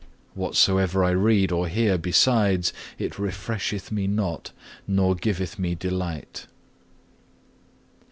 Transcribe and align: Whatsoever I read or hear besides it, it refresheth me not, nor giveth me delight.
Whatsoever 0.33 1.03
I 1.03 1.11
read 1.11 1.51
or 1.51 1.67
hear 1.67 1.95
besides 1.95 2.73
it, 2.97 3.05
it 3.05 3.19
refresheth 3.19 3.91
me 3.91 4.07
not, 4.07 4.51
nor 4.87 5.13
giveth 5.13 5.59
me 5.59 5.75
delight. 5.75 6.47